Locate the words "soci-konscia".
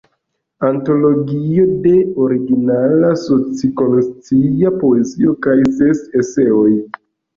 3.25-4.73